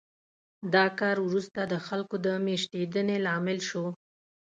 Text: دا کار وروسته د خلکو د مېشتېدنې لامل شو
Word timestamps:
دا 0.73 0.85
کار 0.99 1.17
وروسته 1.27 1.59
د 1.65 1.73
خلکو 1.87 2.15
د 2.25 2.27
مېشتېدنې 2.45 3.17
لامل 3.25 3.59
شو 3.69 3.85